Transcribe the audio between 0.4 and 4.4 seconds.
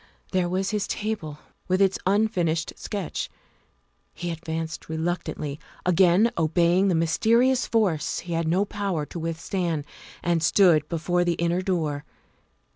was his table with its unfinished sketch; he